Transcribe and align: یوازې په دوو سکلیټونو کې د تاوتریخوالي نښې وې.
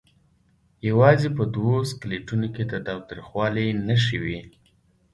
یوازې 0.89 1.29
په 1.37 1.43
دوو 1.55 1.75
سکلیټونو 1.91 2.47
کې 2.55 2.63
د 2.71 2.73
تاوتریخوالي 2.87 3.67
نښې 3.87 4.17
وې. 4.23 4.41